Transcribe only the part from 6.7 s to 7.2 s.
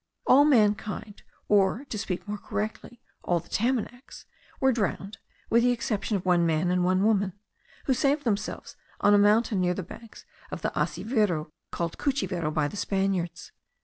and one